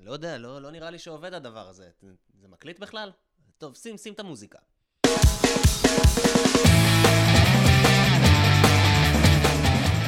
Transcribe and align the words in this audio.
אני 0.00 0.08
לא 0.08 0.12
יודע, 0.12 0.38
לא, 0.38 0.62
לא 0.62 0.70
נראה 0.70 0.90
לי 0.90 0.98
שעובד 0.98 1.34
הדבר 1.34 1.68
הזה. 1.68 1.88
זה 2.40 2.48
מקליט 2.48 2.78
בכלל? 2.78 3.10
טוב, 3.58 3.74
שים, 3.74 3.96
שים 3.96 4.12
את 4.12 4.20
המוזיקה. 4.20 4.58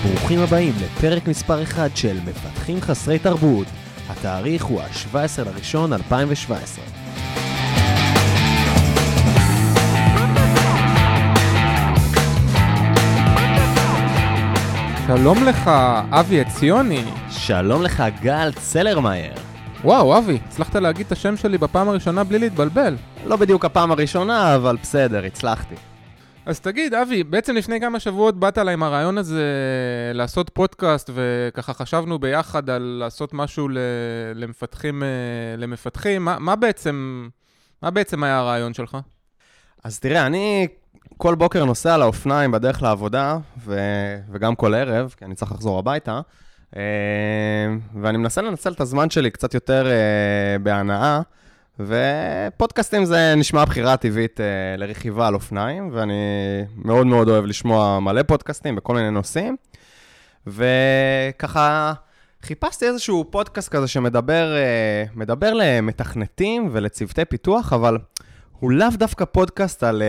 ברוכים 0.02 0.38
הבאים 0.38 0.72
לפרק 0.82 1.28
מספר 1.28 1.62
1 1.62 1.96
של 1.96 2.16
מפתחים 2.26 2.80
חסרי 2.80 3.18
תרבות. 3.18 3.66
התאריך 4.08 4.64
הוא 4.64 4.80
ה-17 4.80 5.42
לראשון 5.44 5.92
2017. 5.92 6.84
שלום 15.06 15.44
לך, 15.44 15.70
אבי 16.10 16.40
עציוני. 16.40 17.04
שלום 17.30 17.82
לך, 17.82 18.02
גל 18.22 18.52
צלרמייר. 18.52 19.51
וואו, 19.84 20.18
אבי, 20.18 20.38
הצלחת 20.46 20.76
להגיד 20.76 21.06
את 21.06 21.12
השם 21.12 21.36
שלי 21.36 21.58
בפעם 21.58 21.88
הראשונה 21.88 22.24
בלי 22.24 22.38
להתבלבל. 22.38 22.96
לא 23.26 23.36
בדיוק 23.36 23.64
הפעם 23.64 23.90
הראשונה, 23.90 24.56
אבל 24.56 24.76
בסדר, 24.82 25.24
הצלחתי. 25.24 25.74
אז 26.46 26.60
תגיד, 26.60 26.94
אבי, 26.94 27.24
בעצם 27.24 27.54
לפני 27.54 27.80
כמה 27.80 28.00
שבועות 28.00 28.36
באת 28.36 28.58
אליי 28.58 28.74
עם 28.74 28.82
הרעיון 28.82 29.18
הזה 29.18 29.44
לעשות 30.14 30.50
פודקאסט, 30.54 31.10
וככה 31.14 31.74
חשבנו 31.74 32.18
ביחד 32.18 32.70
על 32.70 32.82
לעשות 32.82 33.34
משהו 33.34 33.68
למפתחים, 34.34 35.02
אה, 35.02 35.08
למפתחים. 35.58 36.24
מה, 36.24 36.38
מה 36.38 36.56
בעצם, 36.56 37.28
מה 37.82 37.90
בעצם 37.90 38.24
היה 38.24 38.38
הרעיון 38.38 38.74
שלך? 38.74 38.96
אז 39.84 40.00
תראה, 40.00 40.26
אני 40.26 40.68
כל 41.16 41.34
בוקר 41.34 41.64
נוסע 41.64 41.94
על 41.94 42.02
האופניים 42.02 42.50
בדרך 42.50 42.82
לעבודה, 42.82 43.38
ו... 43.64 43.78
וגם 44.32 44.54
כל 44.54 44.74
ערב, 44.74 45.14
כי 45.16 45.24
אני 45.24 45.34
צריך 45.34 45.52
לחזור 45.52 45.78
הביתה, 45.78 46.20
ואני 48.02 48.18
מנסה 48.18 48.42
לנצל 48.42 48.72
את 48.72 48.80
הזמן 48.80 49.10
שלי 49.10 49.30
קצת 49.30 49.54
יותר 49.54 49.86
אה, 49.86 50.58
בהנאה, 50.62 51.20
ופודקאסטים 51.80 53.04
זה 53.04 53.34
נשמע 53.36 53.64
בחירה 53.64 53.96
טבעית 53.96 54.40
אה, 54.40 54.46
לרכיבה 54.76 55.26
על 55.26 55.34
אופניים, 55.34 55.90
ואני 55.92 56.14
מאוד 56.76 57.06
מאוד 57.06 57.28
אוהב 57.28 57.44
לשמוע 57.44 58.00
מלא 58.00 58.22
פודקאסטים 58.22 58.76
בכל 58.76 58.94
מיני 58.94 59.10
נושאים, 59.10 59.56
וככה... 60.46 61.92
חיפשתי 62.44 62.86
איזשהו 62.86 63.24
פודקאסט 63.30 63.68
כזה 63.68 63.88
שמדבר 63.88 64.54
מדבר 65.14 65.52
למתכנתים 65.54 66.68
ולצוותי 66.72 67.24
פיתוח, 67.24 67.72
אבל 67.72 67.98
הוא 68.60 68.70
לאו 68.70 68.88
דווקא 68.94 69.24
פודקאסט 69.24 69.82
על 69.82 70.02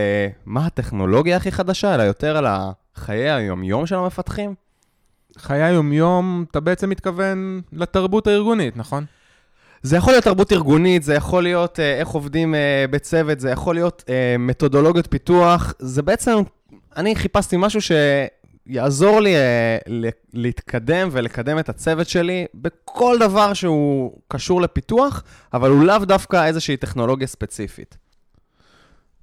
מה 0.46 0.66
הטכנולוגיה 0.66 1.36
הכי 1.36 1.52
חדשה, 1.52 1.94
אלא 1.94 2.02
יותר 2.02 2.36
על 2.36 2.46
חיי 2.94 3.30
היומיום 3.30 3.86
של 3.86 3.94
המפתחים. 3.94 4.54
חיי 5.38 5.62
היומיום, 5.62 6.44
אתה 6.50 6.60
בעצם 6.60 6.90
מתכוון 6.90 7.60
לתרבות 7.72 8.26
הארגונית, 8.26 8.76
נכון? 8.76 9.04
זה 9.82 9.96
יכול 9.96 10.12
להיות 10.12 10.24
תרבות 10.24 10.52
ארגונית, 10.52 11.02
זה 11.02 11.14
יכול 11.14 11.42
להיות 11.42 11.78
uh, 11.78 11.82
איך 11.82 12.08
עובדים 12.08 12.54
uh, 12.54 12.90
בצוות, 12.90 13.40
זה 13.40 13.50
יכול 13.50 13.74
להיות 13.74 14.04
uh, 14.06 14.10
מתודולוגיות 14.38 15.06
פיתוח, 15.10 15.74
זה 15.78 16.02
בעצם, 16.02 16.32
אני 16.96 17.16
חיפשתי 17.16 17.56
משהו 17.58 17.80
שיעזור 17.80 19.20
לי 19.20 19.34
uh, 19.34 19.90
להתקדם 20.32 21.08
ולקדם 21.12 21.58
את 21.58 21.68
הצוות 21.68 22.08
שלי 22.08 22.46
בכל 22.54 23.16
דבר 23.20 23.54
שהוא 23.54 24.18
קשור 24.28 24.62
לפיתוח, 24.62 25.22
אבל 25.54 25.70
הוא 25.70 25.84
לאו 25.84 25.98
דווקא 25.98 26.46
איזושהי 26.46 26.76
טכנולוגיה 26.76 27.26
ספציפית. 27.26 28.03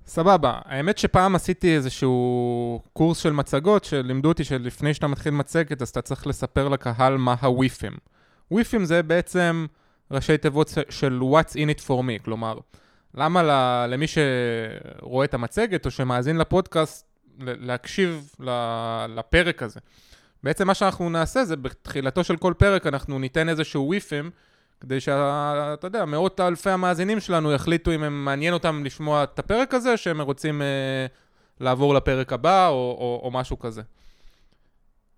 סבבה. 0.08 0.60
האמת 0.66 0.98
שפעם 0.98 1.36
עשיתי 1.36 1.76
איזשהו 1.76 2.82
קורס 2.94 3.18
של 3.18 3.34
מצגות, 3.34 3.84
שלימדו 3.84 4.30
אותי 4.30 4.44
שלפני 4.44 4.94
שאתה 4.94 5.08
מתחיל 5.08 5.34
מצגת, 5.34 5.82
אז 5.82 5.90
אתה 5.90 6.02
צריך 6.02 6.28
לספר 6.28 6.68
לקהל 6.68 7.18
מה 7.18 7.36
הוויפים. 7.42 7.94
וויפים 8.52 8.86
זה 8.86 9.04
בעצם 9.04 9.66
ראשי 10.12 10.38
תיבות 10.38 10.74
של 10.90 11.20
What's 11.22 11.54
in 11.54 11.80
it 11.80 11.82
for 11.88 12.02
me, 12.02 12.24
כלומר, 12.24 12.58
למה 13.16 13.44
למי 13.88 14.06
שרואה 14.08 15.26
את 15.26 15.34
המצגת 15.34 15.86
או 15.86 15.92
שמאזין 15.92 16.38
לפודקאסט, 16.38 17.06
להקשיב 17.40 18.36
לפרק 19.10 19.64
הזה. 19.64 19.80
בעצם 20.44 20.68
מה 20.68 20.74
שאנחנו 20.74 21.10
נעשה 21.10 21.46
זה 21.46 21.56
בתחילתו 21.56 22.24
של 22.24 22.38
כל 22.38 22.54
פרק 22.58 22.88
אנחנו 22.88 23.20
ניתן 23.20 23.50
איזשהו 23.50 23.88
וויפים, 23.88 24.32
כדי 24.82 25.00
שאתה 25.00 25.88
יודע, 25.88 26.06
מאות 26.06 26.40
אלפי 26.40 26.70
המאזינים 26.70 27.20
שלנו 27.20 27.52
יחליטו 27.52 27.92
אם 27.92 28.04
הם 28.04 28.26
מעניין 28.26 28.54
אותם 28.54 28.84
לשמוע 28.86 29.24
את 29.24 29.40
הפרק 29.40 29.74
הזה, 29.74 29.98
שהם 29.98 30.22
רוצים 30.22 30.62
אה, 30.62 31.06
לעבור 31.60 31.94
לפרק 31.94 32.34
הבא 32.34 32.68
או, 32.68 32.74
או, 32.74 33.22
או 33.24 33.32
משהו 33.32 33.60
כזה. 33.60 33.82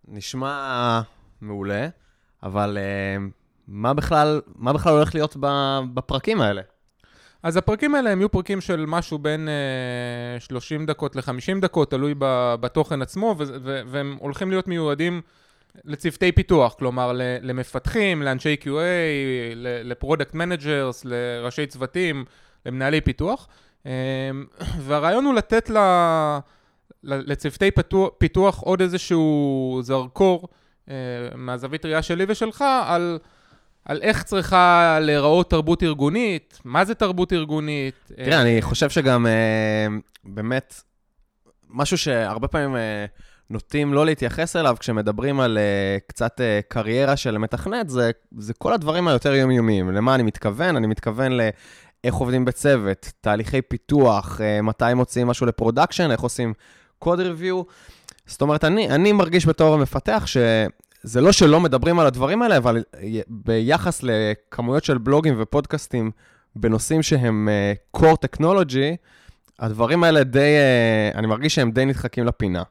נשמע 0.07 1.01
מעולה, 1.41 1.87
אבל 2.43 2.77
אה, 2.77 3.25
מה 3.67 3.93
בכלל, 3.93 4.41
מה 4.55 4.73
בכלל 4.73 4.93
הולך 4.93 5.15
להיות 5.15 5.37
בפרקים 5.93 6.41
האלה? 6.41 6.61
אז 7.43 7.57
הפרקים 7.57 7.95
האלה 7.95 8.09
הם 8.09 8.19
יהיו 8.19 8.31
פרקים 8.31 8.61
של 8.61 8.85
משהו 8.87 9.17
בין 9.17 9.49
אה, 9.49 10.39
30 10.39 10.85
דקות 10.85 11.15
ל-50 11.15 11.61
דקות, 11.61 11.91
תלוי 11.91 12.15
בתוכן 12.59 13.01
עצמו, 13.01 13.35
והם 13.87 14.17
הולכים 14.19 14.49
להיות 14.49 14.67
מיועדים 14.67 15.21
לצוותי 15.85 16.31
פיתוח, 16.31 16.73
כלומר 16.73 17.11
למפתחים, 17.41 18.21
לאנשי 18.21 18.55
QA, 18.61 18.67
ל 19.55 19.65
product 19.65 20.33
managers, 20.33 21.05
לראשי 21.05 21.65
צוותים, 21.65 22.25
למנהלי 22.65 23.01
פיתוח. 23.01 23.47
אמ, 23.85 23.91
והרעיון 24.85 25.25
הוא 25.25 25.33
לתת 25.33 25.69
לצוותי 27.03 27.71
פיתוח, 27.71 28.09
פיתוח 28.17 28.59
עוד 28.59 28.81
איזשהו 28.81 29.79
זרקור 29.83 30.47
אה, 30.89 30.95
מהזווית 31.35 31.85
ראייה 31.85 32.01
שלי 32.01 32.25
ושלך 32.27 32.63
על, 32.85 33.19
על 33.85 34.01
איך 34.01 34.23
צריכה 34.23 34.97
להיראות 35.01 35.49
תרבות 35.49 35.83
ארגונית, 35.83 36.59
מה 36.65 36.85
זה 36.85 36.95
תרבות 36.95 37.33
ארגונית. 37.33 38.11
תראה, 38.15 38.41
אני 38.41 38.61
חושב 38.61 38.89
שגם 38.89 39.27
אה, 39.27 39.87
באמת, 40.23 40.81
משהו 41.69 41.97
שהרבה 41.97 42.47
פעמים... 42.47 42.75
נוטים 43.49 43.93
לא 43.93 44.05
להתייחס 44.05 44.55
אליו 44.55 44.75
כשמדברים 44.79 45.39
על 45.39 45.57
uh, 45.57 46.07
קצת 46.07 46.39
uh, 46.39 46.67
קריירה 46.67 47.15
של 47.15 47.37
מתכנת, 47.37 47.89
זה, 47.89 48.11
זה 48.37 48.53
כל 48.53 48.73
הדברים 48.73 49.07
היותר 49.07 49.33
יומיומיים. 49.33 49.91
למה 49.91 50.15
אני 50.15 50.23
מתכוון? 50.23 50.75
אני 50.75 50.87
מתכוון 50.87 51.31
לאיך 51.31 52.15
עובדים 52.15 52.45
בצוות, 52.45 53.11
תהליכי 53.21 53.61
פיתוח, 53.61 54.39
uh, 54.39 54.61
מתי 54.61 54.93
מוציאים 54.95 55.27
משהו 55.27 55.45
ל 55.45 55.51
production, 55.51 56.11
איך 56.11 56.21
עושים 56.21 56.53
code 56.99 57.19
review. 57.19 57.61
זאת 58.25 58.41
אומרת, 58.41 58.63
אני, 58.63 58.89
אני 58.89 59.11
מרגיש 59.11 59.45
בתור 59.45 59.73
המפתח 59.73 60.25
שזה 60.25 61.21
לא 61.21 61.31
שלא 61.31 61.59
מדברים 61.59 61.99
על 61.99 62.07
הדברים 62.07 62.41
האלה, 62.41 62.57
אבל 62.57 62.83
ביחס 63.27 64.03
לכמויות 64.03 64.83
של 64.83 64.97
בלוגים 64.97 65.35
ופודקאסטים 65.37 66.11
בנושאים 66.55 67.01
שהם 67.01 67.49
uh, 67.95 67.99
core 67.99 68.17
technology, 68.25 68.95
הדברים 69.59 70.03
האלה 70.03 70.23
די, 70.23 70.39
uh, 71.13 71.17
אני 71.17 71.27
מרגיש 71.27 71.55
שהם 71.55 71.71
די 71.71 71.85
נדחקים 71.85 72.25
לפינה. 72.25 72.63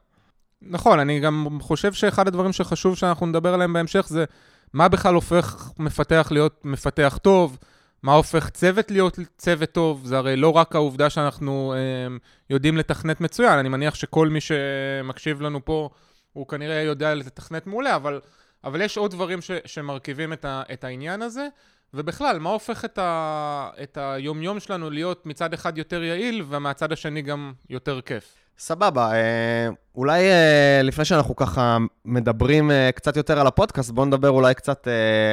נכון, 0.67 0.99
אני 0.99 1.19
גם 1.19 1.57
חושב 1.61 1.93
שאחד 1.93 2.27
הדברים 2.27 2.53
שחשוב 2.53 2.95
שאנחנו 2.95 3.25
נדבר 3.25 3.53
עליהם 3.53 3.73
בהמשך 3.73 4.05
זה 4.09 4.25
מה 4.73 4.87
בכלל 4.87 5.15
הופך 5.15 5.69
מפתח 5.79 6.27
להיות 6.31 6.65
מפתח 6.65 7.19
טוב, 7.21 7.57
מה 8.03 8.13
הופך 8.13 8.49
צוות 8.49 8.91
להיות 8.91 9.19
צוות 9.37 9.71
טוב, 9.71 10.01
זה 10.05 10.17
הרי 10.17 10.35
לא 10.35 10.49
רק 10.49 10.75
העובדה 10.75 11.09
שאנחנו 11.09 11.73
אה, 11.75 12.17
יודעים 12.49 12.77
לתכנת 12.77 13.21
מצוין, 13.21 13.59
אני 13.59 13.69
מניח 13.69 13.95
שכל 13.95 14.27
מי 14.27 14.39
שמקשיב 14.41 15.41
לנו 15.41 15.65
פה, 15.65 15.89
הוא 16.33 16.47
כנראה 16.47 16.81
יודע 16.81 17.15
לתכנת 17.15 17.67
מעולה, 17.67 17.95
אבל, 17.95 18.21
אבל 18.63 18.81
יש 18.81 18.97
עוד 18.97 19.11
דברים 19.11 19.41
ש, 19.41 19.51
שמרכיבים 19.65 20.33
את, 20.33 20.45
ה, 20.45 20.63
את 20.73 20.83
העניין 20.83 21.21
הזה, 21.21 21.47
ובכלל, 21.93 22.39
מה 22.39 22.49
הופך 22.49 22.85
את, 22.85 22.97
ה, 22.97 23.69
את 23.83 23.97
היומיום 24.01 24.59
שלנו 24.59 24.89
להיות 24.89 25.25
מצד 25.25 25.53
אחד 25.53 25.77
יותר 25.77 26.03
יעיל, 26.03 26.43
ומהצד 26.47 26.91
השני 26.91 27.21
גם 27.21 27.53
יותר 27.69 28.01
כיף. 28.01 28.42
סבבה, 28.57 29.11
אה, 29.13 29.69
אולי 29.95 30.21
אה, 30.21 30.81
לפני 30.83 31.05
שאנחנו 31.05 31.35
ככה 31.35 31.77
מדברים 32.05 32.71
אה, 32.71 32.89
קצת 32.95 33.17
יותר 33.17 33.39
על 33.39 33.47
הפודקאסט, 33.47 33.91
בואו 33.91 34.05
נדבר 34.05 34.29
אולי 34.29 34.53
קצת 34.53 34.87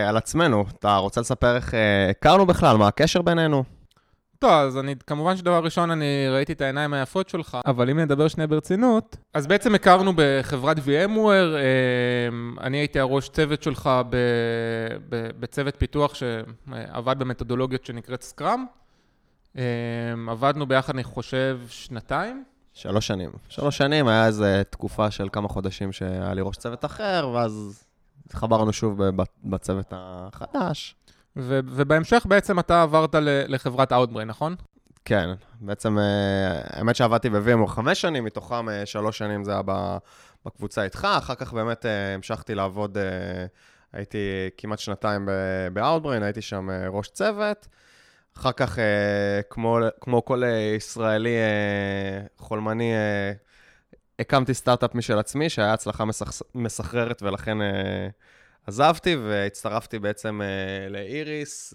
על 0.08 0.16
עצמנו. 0.16 0.64
אתה 0.78 0.96
רוצה 0.96 1.20
לספר 1.20 1.56
איך 1.56 1.74
הכרנו 2.10 2.46
בכלל? 2.46 2.76
מה 2.76 2.88
הקשר 2.88 3.22
בינינו? 3.22 3.64
טוב, 4.38 4.50
אז 4.50 4.78
אני, 4.78 4.94
כמובן 5.06 5.36
שדבר 5.36 5.64
ראשון, 5.64 5.90
אני 5.90 6.28
ראיתי 6.30 6.52
את 6.52 6.60
העיניים 6.60 6.94
היפות 6.94 7.28
שלך, 7.28 7.58
אבל 7.66 7.90
אם 7.90 7.98
נדבר 7.98 8.28
שנייה 8.28 8.46
ברצינות, 8.46 9.16
אז 9.34 9.46
בעצם 9.46 9.74
הכרנו 9.74 10.12
בחברת 10.16 10.78
VMware, 10.78 11.56
אני 12.60 12.78
הייתי 12.78 13.00
הראש 13.00 13.28
צוות 13.28 13.62
שלך 13.62 13.90
בצוות 15.40 15.76
פיתוח 15.78 16.14
שעבד 16.14 17.18
במתודולוגיות 17.18 17.84
שנקראת 17.84 18.22
סקראם. 18.22 18.64
עבדנו 20.28 20.66
ביחד, 20.66 20.94
אני 20.94 21.04
חושב, 21.04 21.58
שנתיים. 21.68 22.44
שלוש 22.72 23.06
שנים. 23.06 23.30
שלוש 23.48 23.76
שנים, 23.78 24.08
היה 24.08 24.26
איזו 24.26 24.44
תקופה 24.70 25.10
של 25.10 25.28
כמה 25.32 25.48
חודשים 25.48 25.92
שהיה 25.92 26.34
לי 26.34 26.40
ראש 26.42 26.56
צוות 26.56 26.84
אחר, 26.84 27.30
ואז 27.34 27.84
התחברנו 28.26 28.72
שוב 28.72 29.00
בצוות 29.44 29.92
החדש. 29.96 30.96
ו- 31.36 31.60
ובהמשך 31.64 32.26
בעצם 32.28 32.58
אתה 32.58 32.82
עברת 32.82 33.14
לחברת 33.22 33.92
Outbrain, 33.92 34.24
נכון? 34.26 34.54
כן, 35.04 35.30
בעצם, 35.60 35.98
אה, 35.98 36.60
האמת 36.64 36.96
שעבדתי 36.96 37.30
ב-VMware 37.30 37.66
חמש 37.66 38.00
שנים, 38.00 38.24
מתוכם 38.24 38.68
אה, 38.68 38.86
שלוש 38.86 39.18
שנים 39.18 39.44
זה 39.44 39.52
היה 39.52 39.62
בקבוצה 40.46 40.82
איתך, 40.82 41.08
אחר 41.18 41.34
כך 41.34 41.52
באמת 41.52 41.86
אה, 41.86 42.14
המשכתי 42.14 42.54
לעבוד 42.54 42.98
הייתי 43.92 44.18
כמעט 44.56 44.78
שנתיים 44.78 45.28
ב-Outbrain, 45.72 46.22
הייתי 46.22 46.42
שם 46.42 46.68
ראש 46.88 47.08
צוות. 47.08 47.66
אחר 48.36 48.52
כך, 48.52 48.78
כמו, 49.50 49.78
כמו 50.00 50.24
כל 50.24 50.42
ישראלי 50.76 51.36
חולמני, 52.38 52.92
הקמתי 54.18 54.54
סטארט-אפ 54.54 54.94
משל 54.94 55.18
עצמי, 55.18 55.48
שהיה 55.48 55.72
הצלחה 55.72 56.04
מסחררת, 56.54 57.22
ולכן 57.22 57.58
עזבתי 58.66 59.16
והצטרפתי 59.16 59.98
בעצם 59.98 60.40
לאיריס, 60.90 61.74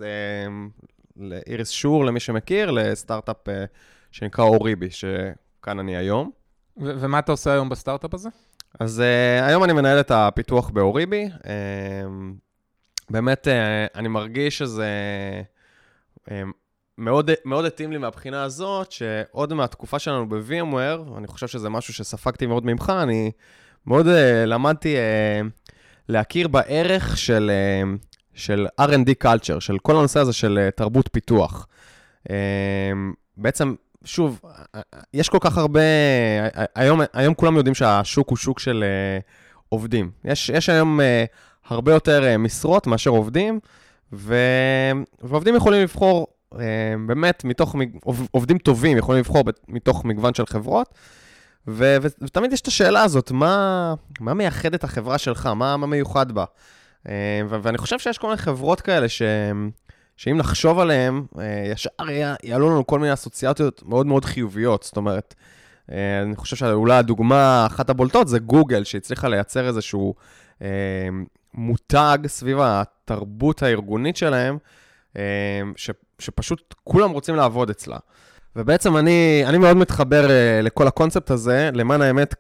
לאיריס 1.18 1.70
שור, 1.70 2.06
למי 2.06 2.20
שמכיר, 2.20 2.72
לסטארט-אפ 2.72 3.38
שנקרא 4.12 4.44
אוריבי, 4.44 4.90
שכאן 4.92 5.80
אני 5.80 5.98
היום. 5.98 6.32
ו- 6.78 7.00
ומה 7.00 7.20
אתה 7.20 7.32
עושה 7.32 7.54
היום 7.54 7.70
בסטארט-אפ 7.70 8.14
הזה? 8.14 8.30
אז 8.80 9.00
uh, 9.02 9.46
היום 9.46 9.64
אני 9.64 9.74
מנהל 9.74 10.00
את 10.00 10.12
הפיתוח 10.12 10.70
באוריבי. 10.70 11.30
Uh, 11.34 11.48
באמת, 13.10 13.48
uh, 13.48 13.98
אני 13.98 14.08
מרגיש 14.08 14.58
שזה 14.58 14.90
uh, 15.44 15.55
מאוד, 16.98 17.32
מאוד 17.46 17.66
התאים 17.66 17.92
לי 17.92 17.98
מהבחינה 17.98 18.44
הזאת, 18.44 18.92
שעוד 18.92 19.54
מהתקופה 19.54 20.00
שלנו 20.00 20.30
ב-VMware, 20.30 21.18
אני 21.18 21.28
חושב 21.28 21.48
שזה 21.48 21.70
משהו 21.70 21.94
שספגתי 21.94 22.46
מאוד 22.46 22.66
ממך, 22.66 22.94
אני 23.04 23.32
מאוד 23.88 24.06
uh, 24.06 24.10
למדתי 24.46 24.96
uh, 24.96 25.70
להכיר 26.10 26.48
בערך 26.48 27.18
של, 27.18 27.52
uh, 27.84 28.06
של 28.34 28.68
R&D 28.82 29.24
culture, 29.24 29.60
של 29.60 29.78
כל 29.80 29.96
הנושא 29.96 30.20
הזה 30.20 30.34
של 30.34 30.68
uh, 30.68 30.72
תרבות 30.72 31.10
פיתוח. 31.12 31.68
Uh, 32.28 32.32
בעצם 33.38 33.76
שוב, 34.04 34.42
יש 35.14 35.30
כל 35.30 35.38
כך 35.42 35.58
הרבה, 35.58 35.80
היום, 36.76 37.02
היום 37.14 37.34
כולם 37.34 37.58
יודעים 37.58 37.76
שהשוק 37.76 38.30
הוא 38.30 38.38
שוק 38.38 38.60
של 38.60 38.84
uh, 38.84 39.24
עובדים. 39.70 40.12
יש, 40.26 40.50
יש 40.50 40.70
היום 40.70 41.00
uh, 41.00 41.04
הרבה 41.68 41.94
יותר 41.94 42.24
uh, 42.24 42.38
משרות 42.38 42.88
מאשר 42.88 43.10
עובדים, 43.10 43.60
ו, 44.14 44.36
ועובדים 45.22 45.56
יכולים 45.56 45.82
לבחור 45.82 46.28
uh, 46.54 46.58
באמת 47.08 47.44
מתוך, 47.46 47.76
עובדים 48.32 48.58
טובים 48.58 48.98
יכולים 48.98 49.20
לבחור 49.20 49.44
מתוך 49.68 50.06
מגוון 50.06 50.34
של 50.34 50.46
חברות, 50.46 50.94
ו, 51.68 51.98
ו, 52.02 52.08
ותמיד 52.22 52.54
יש 52.54 52.62
את 52.62 52.68
השאלה 52.68 53.04
הזאת, 53.04 53.32
מה, 53.32 53.94
מה 54.20 54.34
מייחד 54.34 54.74
את 54.74 54.84
החברה 54.84 55.18
שלך? 55.18 55.46
מה, 55.46 55.78
מה 55.78 55.88
מיוחד 55.88 56.32
בה? 56.32 56.46
Uh, 57.04 57.10
ו, 57.50 57.58
ואני 57.62 57.78
חושב 57.78 58.00
שיש 58.00 58.18
כל 58.18 58.28
מיני 58.28 58.38
חברות 58.38 58.82
כאלה 58.82 59.10
שהן... 59.10 59.72
שאם 60.18 60.38
נחשוב 60.38 60.80
עליהם, 60.80 61.26
אה, 61.40 61.72
ישר 61.72 61.90
יעלו 62.44 62.70
לנו 62.70 62.88
כל 62.88 63.00
מיני 63.00 63.14
אסוציאציות 63.14 63.84
מאוד 63.86 64.06
מאוד 64.06 64.26
חיוביות. 64.26 64.84
זאת 64.84 64.98
אומרת, 64.98 65.36
אה, 65.92 66.22
אני 66.22 66.36
חושב 66.36 66.56
שאולי 66.56 66.98
הדוגמה, 66.98 67.66
אחת 67.66 67.90
הבולטות 67.90 68.28
זה 68.28 68.40
גוגל, 68.40 68.84
שהצליחה 68.84 69.28
לייצר 69.28 69.68
איזשהו 69.68 70.16
אה, 70.62 70.68
מותג 71.56 72.18
סביב 72.28 72.58
התרבות 72.62 73.64
הארגונית 73.64 74.18
שלהם, 74.18 74.58
ש, 75.76 75.90
שפשוט 76.20 76.76
כולם 76.84 77.12
רוצים 77.12 77.36
לעבוד 77.36 77.70
אצלה. 77.70 77.98
ובעצם 78.56 78.98
אני, 78.98 79.44
אני 79.46 79.58
מאוד 79.58 79.78
מתחבר 79.78 80.28
לכל 80.64 80.88
הקונספט 80.88 81.32
הזה. 81.32 81.70
למען 81.74 82.02
האמת, 82.02 82.34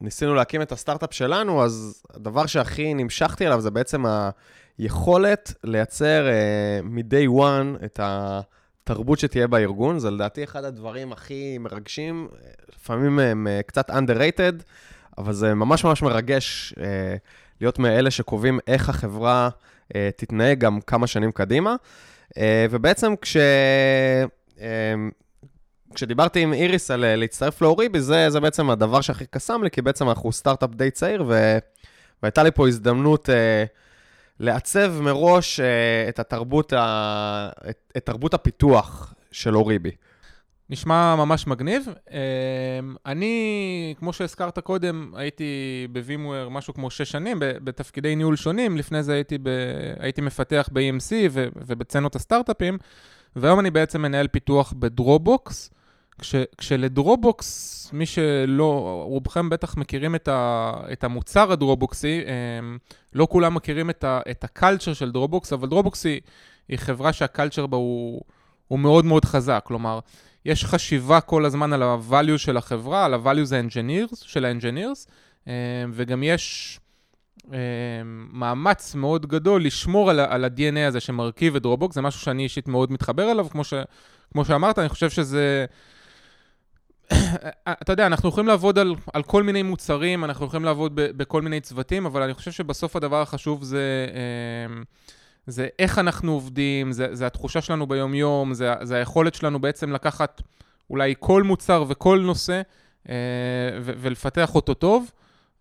כשניסינו 0.00 0.34
להקים 0.34 0.62
את 0.62 0.72
הסטארט-אפ 0.72 1.12
שלנו, 1.12 1.64
אז 1.64 2.02
הדבר 2.14 2.46
שהכי 2.46 2.94
נמשכתי 2.94 3.46
אליו 3.46 3.60
זה 3.60 3.70
בעצם 3.70 4.06
ה... 4.06 4.30
יכולת 4.78 5.54
לייצר 5.64 6.26
uh, 6.28 6.86
מ-day 6.86 7.40
one 7.40 7.84
את 7.84 8.00
התרבות 8.02 9.18
שתהיה 9.18 9.46
בארגון, 9.46 9.98
זה 9.98 10.10
לדעתי 10.10 10.44
אחד 10.44 10.64
הדברים 10.64 11.12
הכי 11.12 11.58
מרגשים, 11.58 12.28
לפעמים 12.76 13.18
הם 13.18 13.46
קצת 13.66 13.90
underrated, 13.90 14.62
אבל 15.18 15.32
זה 15.32 15.54
ממש 15.54 15.84
ממש 15.84 16.02
מרגש 16.02 16.74
uh, 16.76 16.80
להיות 17.62 17.78
מאלה 17.78 18.10
שקובעים 18.10 18.58
איך 18.66 18.88
החברה 18.88 19.48
uh, 19.88 19.96
תתנהג 20.16 20.58
גם 20.58 20.80
כמה 20.80 21.06
שנים 21.06 21.32
קדימה. 21.32 21.74
Uh, 22.30 22.38
ובעצם 22.70 23.14
כש... 23.20 23.36
Uh, 24.56 24.60
כשדיברתי 25.94 26.40
עם 26.40 26.52
איריס 26.52 26.90
על 26.90 27.16
להצטרף 27.16 27.62
לאוריבי, 27.62 28.00
זה, 28.00 28.30
זה 28.30 28.40
בעצם 28.40 28.70
הדבר 28.70 29.00
שהכי 29.00 29.24
קסם 29.26 29.62
לי, 29.62 29.70
כי 29.70 29.82
בעצם 29.82 30.08
אנחנו 30.08 30.32
סטארט-אפ 30.32 30.70
די 30.70 30.90
צעיר, 30.90 31.24
ו... 31.28 31.58
והייתה 32.22 32.42
לי 32.42 32.50
פה 32.50 32.68
הזדמנות 32.68 33.28
uh, 33.28 33.32
לעצב 34.40 35.00
מראש 35.00 35.60
uh, 35.60 36.08
את 36.08 36.18
התרבות, 36.18 36.72
ה... 36.72 37.50
את, 37.70 37.92
את 37.96 38.06
תרבות 38.06 38.34
הפיתוח 38.34 39.14
של 39.32 39.56
אוריבי. 39.56 39.90
נשמע 40.72 41.16
ממש 41.16 41.46
מגניב. 41.46 41.84
Uh, 42.06 42.12
אני, 43.06 43.94
כמו 43.98 44.12
שהזכרת 44.12 44.58
קודם, 44.58 45.12
הייתי 45.16 45.86
בווימוור 45.92 46.50
משהו 46.50 46.74
כמו 46.74 46.90
שש 46.90 47.10
שנים, 47.10 47.36
בתפקידי 47.40 48.16
ניהול 48.16 48.36
שונים. 48.36 48.76
לפני 48.76 49.02
זה 49.02 49.12
הייתי, 49.12 49.38
ב... 49.38 49.48
הייתי 49.98 50.20
מפתח 50.20 50.68
ב-EMC 50.72 51.12
ו... 51.30 51.48
ובצנות 51.56 52.16
הסטארט-אפים, 52.16 52.78
והיום 53.36 53.60
אני 53.60 53.70
בעצם 53.70 54.02
מנהל 54.02 54.28
פיתוח 54.28 54.74
ב 54.78 54.88
Dropbox. 54.88 55.70
כש, 56.18 56.34
כשל 56.58 57.09
Dropbox, 57.09 57.90
מי 57.92 58.06
שלא, 58.06 59.02
רובכם 59.06 59.50
בטח 59.50 59.76
מכירים 59.76 60.14
את, 60.14 60.28
ה, 60.28 60.72
את 60.92 61.04
המוצר 61.04 61.52
הדרופבוקסי, 61.52 62.22
הם, 62.58 62.78
לא 63.12 63.26
כולם 63.30 63.54
מכירים 63.54 63.90
את, 63.90 64.04
ה, 64.04 64.20
את 64.30 64.44
ה 64.44 64.50
culture 64.50 64.92
של 64.92 65.12
Dropbox, 65.12 65.52
אבל 65.52 65.68
Dropbox 65.68 66.06
היא, 66.06 66.20
היא 66.68 66.78
חברה 66.78 67.12
שה 67.12 67.28
culture 67.28 67.66
בה 67.66 67.76
הוא, 67.76 68.22
הוא 68.68 68.78
מאוד 68.78 69.04
מאוד 69.04 69.24
חזק, 69.24 69.62
כלומר, 69.66 69.98
יש 70.44 70.64
חשיבה 70.64 71.20
כל 71.20 71.44
הזמן 71.44 71.72
על 71.72 71.82
ה-value 71.82 72.38
של 72.38 72.56
החברה, 72.56 73.04
על 73.04 73.14
ה-values 73.14 73.68
engineers, 73.68 74.16
של 74.22 74.44
ה-engineers, 74.44 75.10
וגם 75.92 76.22
יש 76.22 76.78
מאמץ 78.32 78.94
מאוד 78.94 79.26
גדול 79.26 79.64
לשמור 79.64 80.10
על, 80.10 80.20
על 80.20 80.44
ה-DNA 80.44 80.88
הזה 80.88 81.00
שמרכיב 81.00 81.56
את 81.56 81.62
Dropbox, 81.62 81.94
זה 81.94 82.00
משהו 82.00 82.20
שאני 82.20 82.42
אישית 82.42 82.68
מאוד 82.68 82.92
מתחבר 82.92 83.30
אליו, 83.30 83.50
כמו, 83.50 83.64
ש, 83.64 83.74
כמו 84.32 84.44
שאמרת, 84.44 84.78
אני 84.78 84.88
חושב 84.88 85.10
שזה... 85.10 85.66
אתה 87.82 87.92
יודע, 87.92 88.06
אנחנו 88.06 88.28
יכולים 88.28 88.48
לעבוד 88.48 88.78
על, 88.78 88.94
על 89.12 89.22
כל 89.22 89.42
מיני 89.42 89.62
מוצרים, 89.62 90.24
אנחנו 90.24 90.46
יכולים 90.46 90.64
לעבוד 90.64 90.92
ב, 90.94 91.00
בכל 91.16 91.42
מיני 91.42 91.60
צוותים, 91.60 92.06
אבל 92.06 92.22
אני 92.22 92.34
חושב 92.34 92.52
שבסוף 92.52 92.96
הדבר 92.96 93.22
החשוב 93.22 93.64
זה, 93.64 94.06
אמ, 94.70 94.82
זה 95.46 95.68
איך 95.78 95.98
אנחנו 95.98 96.32
עובדים, 96.32 96.92
זה, 96.92 97.14
זה 97.14 97.26
התחושה 97.26 97.60
שלנו 97.60 97.86
ביום-יום, 97.86 98.54
זה, 98.54 98.74
זה 98.82 98.96
היכולת 98.96 99.34
שלנו 99.34 99.60
בעצם 99.60 99.92
לקחת 99.92 100.42
אולי 100.90 101.14
כל 101.18 101.42
מוצר 101.42 101.84
וכל 101.88 102.20
נושא 102.20 102.62
אה, 103.08 103.14
ו, 103.80 103.92
ולפתח 103.96 104.54
אותו 104.54 104.74
טוב. 104.74 105.10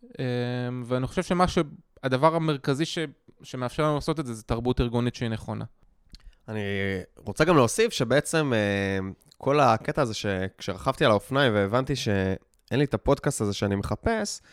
אמ, 0.04 0.84
ואני 0.86 1.08
חושב 1.08 1.24
שמה 1.24 1.46
שהדבר 1.48 2.36
המרכזי 2.36 2.86
ש, 2.86 2.98
שמאפשר 3.44 3.84
לנו 3.84 3.96
לעשות 3.96 4.20
את 4.20 4.26
זה, 4.26 4.34
זה 4.34 4.44
תרבות 4.44 4.82
ארגונית 4.82 5.16
שהיא 5.16 5.30
נכונה. 5.30 5.66
אני 6.48 6.62
רוצה 7.18 7.46
גם 7.46 7.56
להוסיף 7.56 7.94
שבעצם 7.94 8.54
אה, 8.56 9.00
כל 9.38 9.60
הקטע 9.60 10.02
הזה 10.02 10.14
שכשרכבתי 10.14 11.06
על 11.06 11.12
האופניים 11.12 11.54
והבנתי 11.54 11.96
שאין 11.96 12.80
לי 12.80 12.84
את 12.84 12.94
הפודקאסט 12.94 13.42
הזה 13.42 13.54
שאני 13.54 13.76
מחפש, 13.76 14.42
אה, 14.42 14.48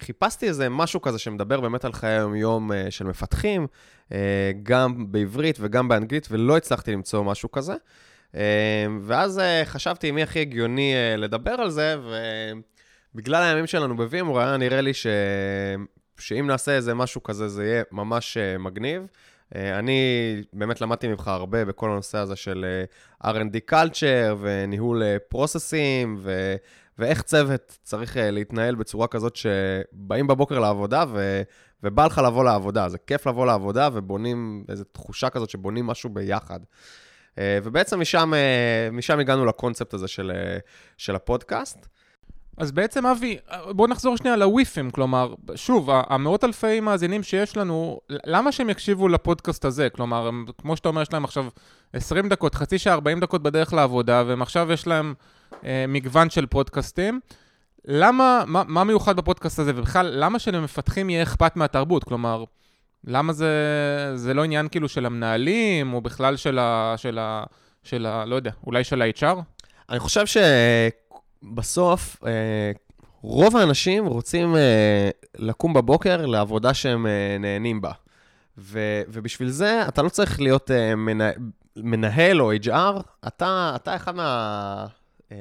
חיפשתי 0.00 0.48
איזה 0.48 0.68
משהו 0.68 1.02
כזה 1.02 1.18
שמדבר 1.18 1.60
באמת 1.60 1.84
על 1.84 1.92
חיי 1.92 2.10
היום-יום 2.10 2.72
אה, 2.72 2.90
של 2.90 3.04
מפתחים, 3.04 3.66
גם 4.62 5.12
בעברית 5.12 5.56
וגם 5.60 5.88
באנגלית, 5.88 6.28
ולא 6.30 6.56
הצלחתי 6.56 6.92
למצוא 6.92 7.24
משהו 7.24 7.50
כזה. 7.50 7.74
ואז 9.02 9.40
חשבתי 9.64 10.10
מי 10.10 10.22
הכי 10.22 10.40
הגיוני 10.40 10.94
לדבר 11.16 11.50
על 11.50 11.70
זה, 11.70 11.96
ובגלל 13.14 13.42
הימים 13.42 13.66
שלנו 13.66 13.96
בווימור 13.96 14.40
היה 14.40 14.56
נראה 14.56 14.80
לי 14.80 14.94
ש... 14.94 15.06
שאם 16.18 16.46
נעשה 16.46 16.72
איזה 16.72 16.94
משהו 16.94 17.22
כזה, 17.22 17.48
זה 17.48 17.64
יהיה 17.64 17.82
ממש 17.92 18.36
מגניב. 18.58 19.06
אה, 19.56 19.78
אני 19.78 20.00
באמת 20.52 20.80
למדתי 20.80 21.08
ממך 21.08 21.28
הרבה 21.28 21.64
בכל 21.64 21.90
הנושא 21.90 22.18
הזה 22.18 22.36
של 22.36 22.66
אה, 23.22 23.32
R&D 23.32 23.72
culture 23.72 24.34
וניהול 24.40 25.02
פרוססים, 25.28 26.14
אה, 26.14 26.22
ו... 26.22 26.54
ואיך 26.98 27.22
צוות 27.22 27.78
צריך 27.82 28.16
להתנהל 28.20 28.74
בצורה 28.74 29.06
כזאת 29.06 29.36
שבאים 29.36 30.26
בבוקר 30.26 30.58
לעבודה 30.58 31.04
ו... 31.08 31.42
ובא 31.82 32.06
לך 32.06 32.18
לבוא 32.18 32.44
לעבודה. 32.44 32.88
זה 32.88 32.98
כיף 32.98 33.26
לבוא 33.26 33.46
לעבודה 33.46 33.88
ובונים 33.92 34.64
איזו 34.68 34.84
תחושה 34.92 35.30
כזאת 35.30 35.50
שבונים 35.50 35.86
משהו 35.86 36.10
ביחד. 36.10 36.60
ובעצם 37.38 38.00
משם, 38.00 38.32
משם 38.92 39.18
הגענו 39.18 39.44
לקונספט 39.44 39.94
הזה 39.94 40.08
של, 40.08 40.32
של 40.96 41.16
הפודקאסט. 41.16 41.86
אז 42.56 42.72
בעצם, 42.72 43.06
אבי, 43.06 43.38
בוא 43.70 43.88
נחזור 43.88 44.16
שנייה 44.16 44.36
לוויפים, 44.36 44.90
כלומר, 44.90 45.34
שוב, 45.54 45.88
המאות 45.90 46.44
אלפי 46.44 46.80
מאזינים 46.80 47.22
שיש 47.22 47.56
לנו, 47.56 48.00
למה 48.08 48.52
שהם 48.52 48.70
יקשיבו 48.70 49.08
לפודקאסט 49.08 49.64
הזה? 49.64 49.90
כלומר, 49.90 50.26
הם, 50.26 50.44
כמו 50.58 50.76
שאתה 50.76 50.88
אומר, 50.88 51.02
יש 51.02 51.12
להם 51.12 51.24
עכשיו 51.24 51.46
20 51.92 52.28
דקות, 52.28 52.54
חצי 52.54 52.78
שעה, 52.78 52.94
40 52.94 53.20
דקות 53.20 53.42
בדרך 53.42 53.72
לעבודה, 53.72 54.22
והם 54.26 54.42
עכשיו 54.42 54.72
יש 54.72 54.86
להם 54.86 55.14
אה, 55.18 55.24
מגוון 55.88 56.30
של 56.30 56.46
פודקאסטים. 56.46 57.20
למה, 57.84 58.44
מה, 58.46 58.62
מה 58.66 58.84
מיוחד 58.84 59.16
בפודקאסט 59.16 59.58
הזה, 59.58 59.72
ובכלל, 59.74 60.06
למה 60.14 60.38
שלמפתחים 60.38 61.10
יהיה 61.10 61.22
אכפת 61.22 61.56
מהתרבות? 61.56 62.04
כלומר, 62.04 62.44
למה 63.04 63.32
זה, 63.32 63.52
זה 64.14 64.34
לא 64.34 64.44
עניין 64.44 64.68
כאילו 64.68 64.88
של 64.88 65.06
המנהלים, 65.06 65.92
או 65.94 66.00
בכלל 66.00 66.36
של 66.36 66.58
ה... 66.58 66.94
של 66.96 67.18
ה, 67.18 67.44
של 67.82 68.06
ה 68.06 68.24
לא 68.24 68.36
יודע, 68.36 68.50
אולי 68.66 68.84
של 68.84 69.02
ה-HR? 69.02 69.36
אני 69.90 69.98
חושב 69.98 70.26
ש... 70.26 70.36
בסוף, 71.42 72.16
אה, 72.26 72.72
רוב 73.22 73.56
האנשים 73.56 74.06
רוצים 74.06 74.56
אה, 74.56 75.10
לקום 75.38 75.72
בבוקר 75.72 76.26
לעבודה 76.26 76.74
שהם 76.74 77.06
אה, 77.06 77.36
נהנים 77.40 77.80
בה. 77.80 77.92
ו, 78.58 79.02
ובשביל 79.08 79.48
זה 79.48 79.88
אתה 79.88 80.02
לא 80.02 80.08
צריך 80.08 80.40
להיות 80.40 80.70
אה, 80.70 80.94
מנה, 80.94 81.30
מנהל 81.76 82.42
או 82.42 82.52
HR, 82.52 83.02
אתה, 83.26 83.72
אתה 83.76 83.96
אחד 83.96 84.14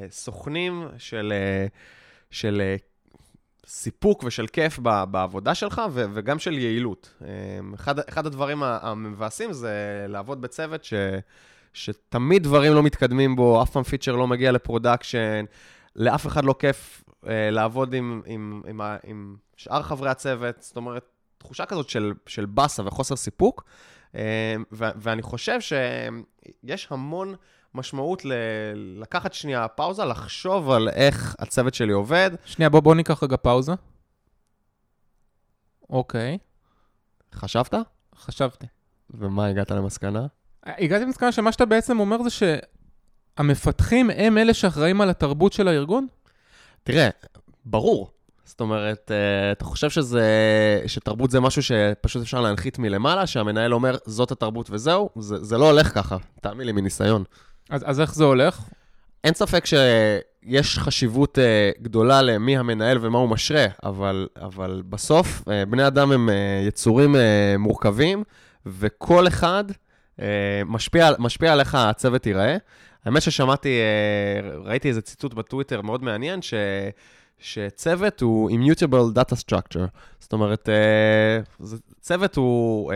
מהסוכנים 0.02 0.88
של, 0.98 1.34
אה, 1.36 1.68
של 2.32 2.62
אה, 2.62 2.76
סיפוק 3.66 4.24
ושל 4.24 4.48
כיף 4.48 4.80
בעבודה 5.12 5.56
שלך 5.56 5.82
ו, 5.92 6.06
וגם 6.14 6.40
של 6.40 6.58
יעילות. 6.58 7.14
אה, 7.22 7.30
אחד, 7.76 8.00
אחד 8.00 8.26
הדברים 8.26 8.64
המבאסים 8.64 9.54
זה 9.54 10.06
לעבוד 10.10 10.42
בצוות 10.42 10.84
ש, 10.84 10.94
שתמיד 11.74 12.44
דברים 12.44 12.74
לא 12.74 12.84
מתקדמים 12.84 13.36
בו, 13.36 13.64
אף 13.64 13.70
פעם 13.70 13.84
feature 13.84 14.16
לא 14.16 14.28
מגיע 14.28 14.52
ל 14.52 14.60
production, 14.60 15.46
לאף 15.96 16.28
אחד 16.28 16.46
לא 16.46 16.56
כיף 16.60 17.04
אה, 17.28 17.50
לעבוד 17.52 17.94
עם, 17.94 18.22
עם, 18.26 18.62
עם, 18.68 18.82
עם, 19.04 19.36
שאר 19.58 19.82
חברי 19.82 20.10
הצוות, 20.10 20.56
זאת 20.60 20.76
אומרת, 20.76 21.06
תחושה 21.38 21.66
כזאת 21.66 21.90
של, 21.90 22.14
של 22.28 22.46
באסה 22.46 22.84
וחוסר 22.86 23.16
סיפוק, 23.16 23.64
אה, 24.16 24.56
ו, 24.72 24.86
ואני 24.96 25.22
חושב 25.22 25.60
שיש 25.62 26.88
המון 26.90 27.36
משמעות 27.76 28.26
ל- 28.26 28.34
לקחת 29.02 29.34
שנייה 29.34 29.68
פאוזה, 29.68 30.06
לחשוב 30.06 30.70
על 30.72 30.90
איך 30.90 31.36
הצוות 31.40 31.74
שלי 31.74 31.94
עובד. 31.94 32.32
שנייה, 32.46 32.70
בוא, 32.70 32.80
בוא 32.80 32.96
ניקח 32.96 33.24
רגע 33.24 33.38
פאוזה. 33.38 33.72
אוקיי, 35.90 36.38
חשבת? 37.36 37.74
חשבתי. 38.16 38.66
ומה 39.10 39.46
הגעת 39.46 39.72
למסקנה? 39.72 40.26
הגעתי 40.66 41.06
למסקנה 41.06 41.32
שמה 41.32 41.52
שאתה 41.52 41.66
בעצם 41.66 42.00
אומר 42.00 42.18
זה 42.24 42.30
שהמפתחים 43.38 44.10
הם 44.10 44.38
אלה 44.38 44.54
שאחראים 44.54 45.02
על 45.02 45.10
התרבות 45.10 45.54
של 45.54 45.68
הארגון? 45.68 46.08
תראה, 46.84 47.10
ברור. 47.66 48.12
זאת 48.46 48.62
אומרת, 48.62 49.12
אה, 49.12 49.52
אתה 49.52 49.66
חושב 49.66 49.90
שזה, 49.90 50.24
שתרבות 50.88 51.32
זה 51.32 51.40
משהו 51.40 51.64
שפשוט 51.64 52.22
אפשר 52.22 52.42
להנחית 52.42 52.80
מלמעלה, 52.80 53.28
שהמנהל 53.28 53.74
אומר, 53.74 53.98
זאת 54.06 54.32
התרבות 54.32 54.70
וזהו? 54.70 55.10
זה, 55.20 55.44
זה 55.44 55.58
לא 55.58 55.70
הולך 55.72 55.94
ככה, 55.96 56.18
תאמין 56.42 56.66
לי, 56.66 56.72
מניסיון. 56.72 57.24
אז, 57.70 57.84
אז 57.86 58.02
איך 58.02 58.16
זה 58.16 58.24
הולך? 58.24 58.62
אין 59.24 59.34
ספק 59.34 59.66
שיש 59.66 60.80
חשיבות 60.80 61.38
uh, 61.38 61.82
גדולה 61.82 62.22
למי 62.22 62.58
המנהל 62.58 62.98
ומה 63.02 63.18
הוא 63.18 63.30
משרה, 63.30 63.66
אבל, 63.84 64.28
אבל 64.42 64.84
בסוף 64.90 65.42
uh, 65.42 65.70
בני 65.70 65.88
אדם 65.88 66.12
הם 66.12 66.30
uh, 66.30 66.68
יצורים 66.68 67.16
uh, 67.16 67.18
מורכבים, 67.58 68.24
וכל 68.66 69.28
אחד 69.28 69.64
uh, 69.72 70.22
משפיע, 70.66 71.10
משפיע 71.20 71.54
על 71.54 71.60
איך 71.60 71.76
הצוות 71.76 72.26
ייראה. 72.26 72.58
האמת 73.06 73.22
ששמעתי, 73.22 73.80
uh, 73.80 74.68
ראיתי 74.68 74.90
איזה 74.90 75.02
ציטוט 75.02 75.34
בטוויטר 75.34 75.82
מאוד 75.82 76.04
מעניין, 76.04 76.42
ש... 76.42 76.54
שצוות 77.40 78.22
הוא 78.22 78.52
Immutable 78.52 79.18
Data 79.18 79.36
Structure. 79.36 79.88
זאת 80.20 80.34
אומרת, 80.34 80.70
uh, 80.70 81.66
צוות 82.02 82.36
הוא... 82.36 82.94
Uh, 82.94 82.96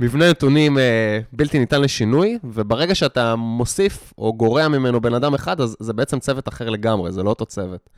מבנה 0.00 0.30
נתונים 0.30 0.78
אה, 0.78 1.20
בלתי 1.32 1.58
ניתן 1.58 1.80
לשינוי, 1.80 2.38
וברגע 2.44 2.94
שאתה 2.94 3.36
מוסיף 3.36 4.12
או 4.18 4.34
גורע 4.34 4.68
ממנו 4.68 5.00
בן 5.00 5.14
אדם 5.14 5.34
אחד, 5.34 5.60
אז 5.60 5.76
זה 5.80 5.92
בעצם 5.92 6.18
צוות 6.18 6.48
אחר 6.48 6.70
לגמרי, 6.70 7.12
זה 7.12 7.22
לא 7.22 7.30
אותו 7.30 7.46
צוות. 7.46 7.90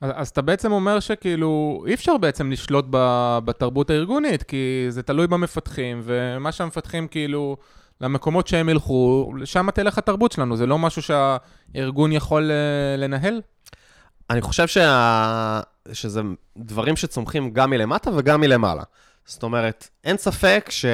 אז, 0.00 0.10
אז 0.14 0.28
אתה 0.28 0.42
בעצם 0.42 0.72
אומר 0.72 1.00
שכאילו, 1.00 1.82
אי 1.86 1.94
אפשר 1.94 2.16
בעצם 2.16 2.50
לשלוט 2.50 2.84
ב, 2.90 3.38
בתרבות 3.44 3.90
הארגונית, 3.90 4.42
כי 4.42 4.86
זה 4.88 5.02
תלוי 5.02 5.26
במפתחים, 5.26 6.00
ומה 6.04 6.52
שהמפתחים 6.52 7.08
כאילו, 7.08 7.56
למקומות 8.00 8.46
שהם 8.46 8.68
ילכו, 8.68 9.32
שם 9.44 9.70
תלך 9.70 9.98
התרבות 9.98 10.32
שלנו, 10.32 10.56
זה 10.56 10.66
לא 10.66 10.78
משהו 10.78 11.02
שהארגון 11.02 12.12
יכול 12.12 12.50
אה, 12.50 12.96
לנהל? 12.96 13.40
אני 14.30 14.40
חושב 14.40 14.66
שה... 14.66 15.60
שזה 15.92 16.20
דברים 16.56 16.96
שצומחים 16.96 17.50
גם 17.50 17.70
מלמטה 17.70 18.10
וגם 18.16 18.40
מלמעלה. 18.40 18.82
זאת 19.28 19.42
אומרת, 19.42 19.88
אין 20.04 20.16
ספק 20.16 20.66
ש... 20.70 20.84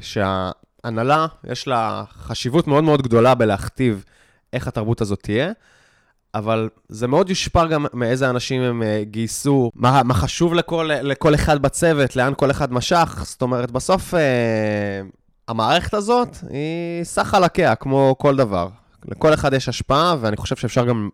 שההנהלה, 0.00 1.26
יש 1.44 1.68
לה 1.68 2.04
חשיבות 2.12 2.66
מאוד 2.66 2.84
מאוד 2.84 3.02
גדולה 3.02 3.34
בלהכתיב 3.34 4.04
איך 4.52 4.68
התרבות 4.68 5.00
הזאת 5.00 5.22
תהיה, 5.22 5.52
אבל 6.34 6.68
זה 6.88 7.06
מאוד 7.06 7.30
יושפע 7.30 7.66
גם 7.66 7.86
מאיזה 7.92 8.30
אנשים 8.30 8.62
הם 8.62 8.82
אה, 8.82 9.02
גייסו, 9.04 9.70
מה, 9.74 10.02
מה 10.02 10.14
חשוב 10.14 10.54
לכל, 10.54 10.90
לכל 11.02 11.34
אחד 11.34 11.62
בצוות, 11.62 12.16
לאן 12.16 12.32
כל 12.36 12.50
אחד 12.50 12.72
משך. 12.72 13.22
זאת 13.24 13.42
אומרת, 13.42 13.70
בסוף 13.70 14.14
אה, 14.14 15.00
המערכת 15.48 15.94
הזאת 15.94 16.36
היא 16.50 17.04
סך 17.04 17.26
חלקיה, 17.26 17.74
כמו 17.74 18.14
כל 18.18 18.36
דבר. 18.36 18.68
לכל 19.04 19.34
אחד 19.34 19.52
יש 19.52 19.68
השפעה, 19.68 20.16
ואני 20.20 20.36
חושב 20.36 20.56
שאפשר 20.56 20.84
גם 20.84 21.08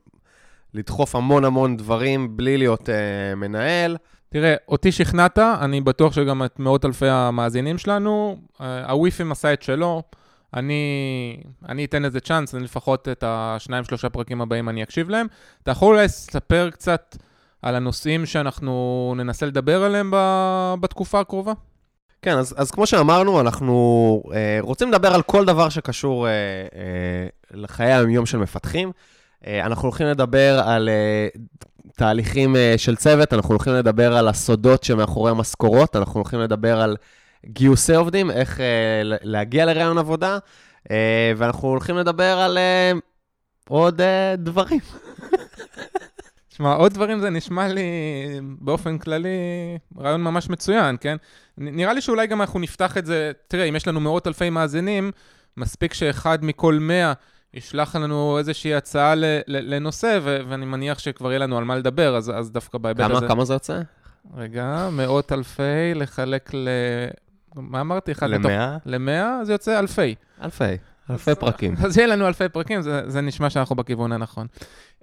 לדחוף 0.75 1.17
המון 1.17 1.45
המון 1.45 1.77
דברים 1.77 2.37
בלי 2.37 2.59
להיות 2.59 2.89
אה, 2.89 3.35
מנהל. 3.35 3.97
תראה, 4.35 4.55
אותי 4.69 4.93
שכנעת, 4.93 5.39
אני 5.39 5.81
בטוח 5.81 6.13
שגם 6.13 6.45
את 6.45 6.59
מאות 6.59 6.85
אלפי 6.85 7.09
המאזינים 7.09 7.79
שלנו, 7.79 8.37
אה, 8.61 8.91
הוויפים 8.91 9.33
עשה 9.33 9.53
את 9.53 9.63
שלו, 9.63 10.03
אני, 10.55 10.83
אני 11.69 11.85
אתן 11.85 12.03
לזה 12.03 12.21
צ'אנס, 12.21 12.55
אני 12.55 12.65
לפחות 12.65 13.09
את 13.09 13.25
השניים, 13.27 13.85
שלושה 13.85 14.09
פרקים 14.09 14.41
הבאים 14.41 14.69
אני 14.69 14.83
אקשיב 14.83 15.09
להם. 15.09 15.27
אתה 15.63 15.71
יכול 15.71 15.95
אולי 15.95 16.05
לספר 16.05 16.71
קצת 16.71 17.17
על 17.63 17.75
הנושאים 17.75 18.27
שאנחנו 18.27 19.15
ננסה 19.17 19.47
לדבר 19.47 19.85
עליהם 19.85 20.11
ב, 20.11 20.17
בתקופה 20.81 21.21
הקרובה? 21.21 21.53
כן, 22.23 22.39
אז, 22.39 22.55
אז 22.57 22.71
כמו 22.71 22.87
שאמרנו, 22.87 23.41
אנחנו 23.41 24.23
אה, 24.33 24.59
רוצים 24.61 24.89
לדבר 24.89 25.15
על 25.15 25.23
כל 25.23 25.45
דבר 25.45 25.69
שקשור 25.69 26.27
אה, 26.27 26.33
אה, 26.33 27.27
לחיי 27.51 27.93
היום-יום 27.93 28.27
של 28.27 28.39
מפתחים. 28.39 28.93
אה, 29.47 29.67
אנחנו 29.67 29.89
הולכים 29.89 30.07
לדבר 30.07 30.63
על 30.65 30.89
אה, 30.89 31.29
תהליכים 31.97 32.57
אה, 32.57 32.75
של 32.77 32.97
צוות, 32.97 33.33
אנחנו 33.33 33.51
הולכים 33.51 33.73
לדבר 33.73 34.17
על 34.17 34.29
הסודות 34.29 34.85
שמאחורי 34.85 35.31
המשכורות, 35.31 35.97
אנחנו 35.97 36.21
הולכים 36.21 36.41
לדבר 36.41 36.81
על 36.81 36.97
גיוסי 37.47 37.95
עובדים, 37.95 38.31
איך 38.31 38.61
להגיע 39.03 39.65
לרעיון 39.65 39.99
עבודה, 39.99 40.39
ואנחנו 41.37 41.69
הולכים 41.69 41.97
לדבר 41.97 42.39
על 42.39 42.59
עוד 43.69 44.01
דברים. 44.39 44.81
תשמע, 46.55 46.75
עוד 46.75 46.95
דברים 46.95 47.21
זה 47.21 47.31
נשמע 47.31 47.69
לי 47.69 47.83
באופן 48.43 48.99
כללי 48.99 49.29
רעיון 49.99 50.23
ממש 50.23 50.51
מצוין, 50.51 50.97
כן? 51.01 51.17
נראה 51.59 51.93
לי 51.93 52.01
שאולי 52.01 52.27
גם 52.27 52.41
אנחנו 52.41 52.61
נפתח 52.61 52.99
את 52.99 53.07
זה, 53.07 53.33
תראה, 53.49 53.65
אם 53.65 53.77
יש 53.77 53.89
לנו 53.89 54.01
מאות 54.01 54.27
אלפי 54.27 54.51
מאזינים, 54.51 55.11
מספיק 55.57 55.95
שאחד 55.95 56.45
מכל 56.45 56.75
מאה 56.75 57.13
ישלח 57.55 57.97
לנו 57.97 58.39
איזושהי 58.39 58.75
הצעה 58.75 59.15
לנושא, 59.47 60.19
ואני 60.23 60.67
מניח 60.67 60.99
שכבר 60.99 61.31
יהיה 61.31 61.39
לנו 61.39 61.59
על 61.59 61.65
מה 61.65 61.77
לדבר, 61.77 62.17
אז, 62.17 62.33
אז 62.35 62.51
דווקא 62.51 62.79
בהיבט 62.79 63.05
כמה, 63.05 63.17
הזה... 63.17 63.29
כמה 63.29 63.45
זה 63.45 63.55
יוצא? 63.55 63.81
רגע, 64.37 64.89
מאות 64.93 65.33
אלפי 65.33 65.95
לחלק 65.95 66.55
ל... 66.55 66.69
מה 67.57 67.81
אמרתי? 67.81 68.13
למאה? 68.23 68.77
למאה, 68.87 69.45
זה 69.45 69.53
יוצא 69.53 69.79
אלפי. 69.79 70.15
אלפי. 70.43 70.65
אלפי 71.11 71.35
פרקים. 71.35 71.75
אז 71.85 71.97
יהיה 71.99 72.07
לנו 72.07 72.27
אלפי 72.27 72.49
פרקים, 72.49 72.83
זה, 72.83 73.03
זה 73.07 73.21
נשמע 73.21 73.51
שאנחנו 73.51 73.77
בכיוון 73.77 74.13
הנכון. 74.13 74.47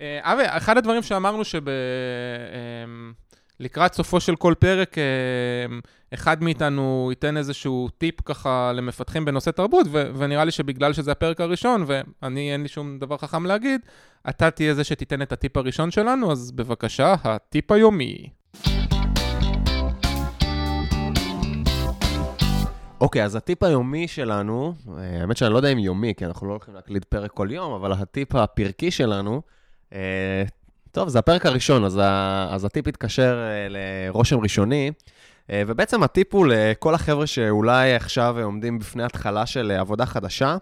אה, 0.01 0.19
אבי, 0.21 0.43
אחד 0.45 0.77
הדברים 0.77 1.03
שאמרנו 1.03 1.45
שב... 1.45 1.69
אמ, 1.69 3.13
לקראת 3.59 3.93
סופו 3.93 4.19
של 4.19 4.35
כל 4.35 4.53
פרק, 4.59 4.97
אה, 4.97 5.03
אחד 6.13 6.43
מאיתנו 6.43 7.07
ייתן 7.09 7.37
איזשהו 7.37 7.89
טיפ 7.97 8.21
ככה 8.25 8.71
למפתחים 8.75 9.25
בנושא 9.25 9.51
תרבות, 9.51 9.87
ו- 9.91 10.11
ונראה 10.15 10.45
לי 10.45 10.51
שבגלל 10.51 10.93
שזה 10.93 11.11
הפרק 11.11 11.41
הראשון, 11.41 11.85
ואני 11.87 12.53
אין 12.53 12.61
לי 12.61 12.67
שום 12.67 12.99
דבר 12.99 13.17
חכם 13.17 13.45
להגיד, 13.45 13.81
אתה 14.29 14.51
תהיה 14.51 14.73
זה 14.73 14.83
שתיתן 14.83 15.21
את 15.21 15.31
הטיפ 15.31 15.57
הראשון 15.57 15.91
שלנו, 15.91 16.31
אז 16.31 16.51
בבקשה, 16.51 17.15
הטיפ 17.23 17.71
היומי. 17.71 18.29
אוקיי, 23.01 23.21
okay, 23.21 23.25
אז 23.25 23.35
הטיפ 23.35 23.63
היומי 23.63 24.07
שלנו, 24.07 24.73
אה, 24.97 25.21
האמת 25.21 25.37
שאני 25.37 25.51
לא 25.53 25.57
יודע 25.57 25.69
אם 25.69 25.79
יומי, 25.79 26.13
כי 26.17 26.25
אנחנו 26.25 26.47
לא 26.47 26.51
הולכים 26.51 26.73
להקליד 26.73 27.05
פרק 27.05 27.31
כל 27.31 27.47
יום, 27.51 27.73
אבל 27.73 27.91
הטיפ 27.91 28.35
הפרקי 28.35 28.91
שלנו, 28.91 29.41
אה, 29.93 30.43
טוב, 30.91 31.09
זה 31.09 31.19
הפרק 31.19 31.45
הראשון, 31.45 31.83
אז, 31.83 31.97
ה, 32.03 32.47
אז 32.51 32.65
הטיפ 32.65 32.87
יתקשר 32.87 33.37
אה, 33.37 33.67
לרושם 33.69 34.39
ראשוני, 34.39 34.91
ובעצם 35.53 36.03
הטיפ 36.03 36.35
הוא 36.35 36.47
לכל 36.49 36.93
החבר'ה 36.95 37.27
שאולי 37.27 37.93
עכשיו 37.95 38.35
עומדים 38.43 38.79
בפני 38.79 39.03
התחלה 39.03 39.45
של 39.45 39.71
עבודה 39.71 40.05
חדשה, 40.05 40.57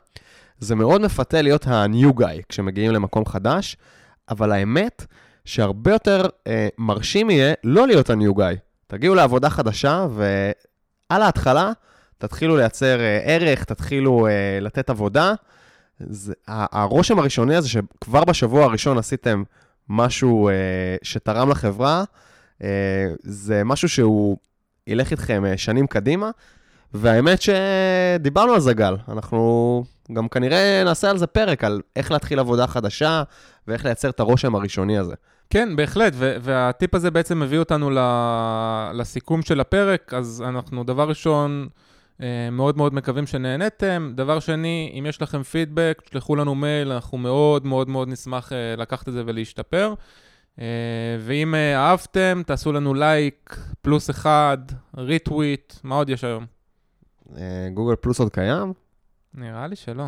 זה 0.59 0.75
מאוד 0.75 1.01
מפתה 1.01 1.41
להיות 1.41 1.67
ה-new 1.67 2.19
guy 2.19 2.41
כשמגיעים 2.49 2.91
למקום 2.91 3.25
חדש, 3.25 3.77
אבל 4.29 4.51
האמת 4.51 5.05
שהרבה 5.45 5.91
יותר 5.91 6.25
אה, 6.47 6.67
מרשים 6.77 7.29
יהיה 7.29 7.53
לא 7.63 7.87
להיות 7.87 8.09
ה-new 8.09 8.37
guy. 8.37 8.55
תגיעו 8.87 9.15
לעבודה 9.15 9.49
חדשה, 9.49 10.07
ועל 10.11 11.21
ההתחלה 11.21 11.71
תתחילו 12.17 12.57
לייצר 12.57 12.99
אה, 12.99 13.19
ערך, 13.23 13.63
תתחילו 13.63 14.27
אה, 14.27 14.59
לתת 14.61 14.89
עבודה. 14.89 15.33
זה, 15.99 16.33
הרושם 16.47 17.19
הראשוני 17.19 17.55
הזה 17.55 17.69
שכבר 17.69 18.23
בשבוע 18.23 18.63
הראשון 18.63 18.97
עשיתם 18.97 19.43
משהו 19.89 20.49
uh, 20.49 20.51
שתרם 21.03 21.49
לחברה, 21.49 22.03
uh, 22.59 22.63
זה 23.23 23.63
משהו 23.63 23.89
שהוא 23.89 24.37
ילך 24.89 25.11
איתכם 25.11 25.43
uh, 25.53 25.57
שנים 25.57 25.87
קדימה, 25.87 26.29
והאמת 26.93 27.39
שדיברנו 27.41 28.53
על 28.53 28.59
זה, 28.59 28.73
גל. 28.73 28.95
אנחנו 29.07 29.83
גם 30.13 30.27
כנראה 30.27 30.81
נעשה 30.85 31.09
על 31.09 31.17
זה 31.17 31.27
פרק, 31.27 31.63
על 31.63 31.81
איך 31.95 32.11
להתחיל 32.11 32.39
עבודה 32.39 32.67
חדשה 32.67 33.23
ואיך 33.67 33.85
לייצר 33.85 34.09
את 34.09 34.19
הרושם 34.19 34.55
הראשוני 34.55 34.97
הזה. 34.97 35.15
כן, 35.49 35.75
בהחלט, 35.75 36.13
והטיפ 36.17 36.95
הזה 36.95 37.11
בעצם 37.11 37.39
מביא 37.39 37.59
אותנו 37.59 37.89
לסיכום 38.93 39.41
של 39.41 39.59
הפרק, 39.59 40.13
אז 40.13 40.43
אנחנו 40.47 40.83
דבר 40.83 41.09
ראשון 41.09 41.67
אה, 42.21 42.49
מאוד 42.51 42.77
מאוד 42.77 42.93
מקווים 42.93 43.27
שנהניתם. 43.27 44.11
דבר 44.15 44.39
שני, 44.39 44.95
אם 44.99 45.05
יש 45.05 45.21
לכם 45.21 45.43
פידבק, 45.43 46.01
תשלחו 46.05 46.35
לנו 46.35 46.55
מייל, 46.55 46.91
אנחנו 46.91 47.17
מאוד 47.17 47.65
מאוד 47.65 47.89
מאוד 47.89 48.07
נשמח 48.07 48.53
אה, 48.53 48.75
לקחת 48.77 49.07
את 49.07 49.13
זה 49.13 49.23
ולהשתפר. 49.25 49.93
אה, 50.59 50.65
ואם 51.19 51.55
אה, 51.55 51.77
אהבתם, 51.77 52.41
תעשו 52.45 52.71
לנו 52.71 52.93
לייק, 52.93 53.57
פלוס 53.81 54.09
אחד, 54.09 54.57
retweet, 54.97 55.73
מה 55.83 55.95
עוד 55.95 56.09
יש 56.09 56.23
היום? 56.23 56.45
אה, 57.37 57.67
Google 57.73 57.95
Plus 57.95 58.19
עוד 58.19 58.29
קיים? 58.29 58.73
נראה 59.33 59.67
לי 59.67 59.75
שלא. 59.75 60.05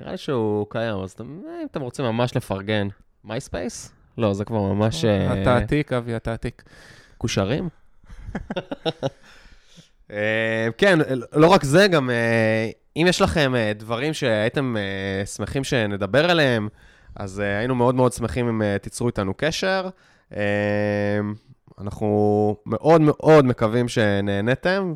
נראה 0.00 0.12
לי 0.12 0.18
שהוא 0.18 0.66
קיים, 0.70 0.96
אז 0.96 1.16
אם 1.20 1.42
אתם 1.70 1.80
רוצים 1.80 2.04
ממש 2.04 2.36
לפרגן. 2.36 2.88
Myspace? 3.24 3.92
לא, 4.18 4.34
זה 4.34 4.44
כבר 4.44 4.72
ממש... 4.72 5.04
אתה 5.04 5.56
עתיק, 5.56 5.92
אבי, 5.92 6.16
אתה 6.16 6.32
עתיק. 6.32 6.62
קושרים? 7.18 7.68
כן, 10.78 10.98
לא 11.32 11.46
רק 11.46 11.64
זה, 11.64 11.88
גם 11.88 12.10
אם 12.96 13.06
יש 13.08 13.20
לכם 13.20 13.52
דברים 13.74 14.14
שהייתם 14.14 14.76
שמחים 15.24 15.64
שנדבר 15.64 16.30
עליהם, 16.30 16.68
אז 17.16 17.40
אה, 17.40 17.58
היינו 17.58 17.74
מאוד 17.74 17.94
מאוד 17.94 18.12
שמחים 18.12 18.48
אם 18.48 18.62
אה, 18.62 18.76
תיצרו 18.78 19.06
איתנו 19.06 19.32
קשר. 19.36 19.88
אה, 20.36 21.20
אנחנו 21.80 22.56
מאוד 22.66 23.00
מאוד 23.00 23.44
מקווים 23.44 23.88
שנהנתם. 23.88 24.94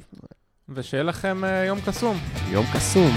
ושיהיה 0.68 1.02
לכם 1.02 1.44
אה, 1.44 1.64
יום 1.64 1.78
קסום. 1.80 2.16
יום 2.50 2.64
קסום. 2.74 3.10